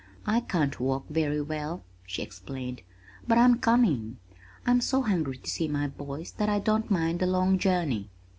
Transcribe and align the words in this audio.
"I 0.25 0.39
can't 0.39 0.79
walk 0.79 1.05
very 1.11 1.41
well," 1.43 1.83
she 2.07 2.23
explained, 2.23 2.81
"but 3.27 3.37
I'm 3.37 3.59
coming. 3.59 4.17
I 4.65 4.71
am 4.71 4.81
so 4.81 5.03
hungry 5.03 5.37
to 5.37 5.47
see 5.47 5.67
my 5.67 5.85
boys 5.89 6.31
that 6.37 6.49
I 6.49 6.57
don't 6.57 6.89
mind 6.89 7.19
the 7.19 7.27
long 7.27 7.59
journey." 7.59 8.09